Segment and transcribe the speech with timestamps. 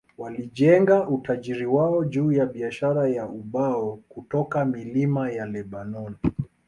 [0.17, 6.15] Walijenga utajiri wao juu ya biashara ya ubao kutoka milima ya Lebanoni.